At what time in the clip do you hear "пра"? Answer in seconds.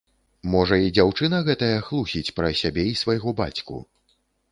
2.39-2.49